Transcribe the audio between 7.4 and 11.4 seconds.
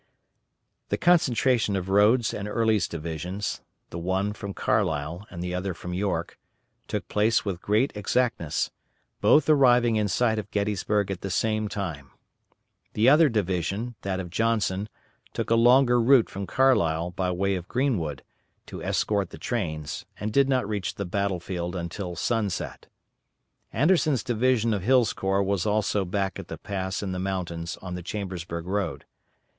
with great exactness; both arriving in sight of Gettysburg at the